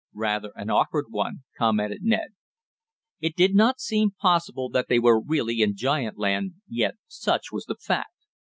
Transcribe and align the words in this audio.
"Rather 0.15 0.51
an 0.55 0.71
awkward 0.71 1.11
one," 1.11 1.43
commented 1.55 2.01
Ned. 2.01 2.29
It 3.19 3.35
did 3.35 3.53
not 3.53 3.79
seem 3.79 4.09
possible 4.19 4.67
that 4.69 4.87
they 4.89 4.97
were 4.97 5.21
really 5.21 5.61
in 5.61 5.75
giant 5.75 6.17
land, 6.17 6.53
yet 6.67 6.95
such 7.07 7.51
was 7.51 7.65
the 7.65 7.75
fact. 7.79 8.09